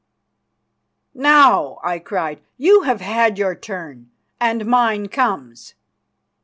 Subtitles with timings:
[1.13, 5.75] "Now," I cried, "you have had your turn, and mine comes."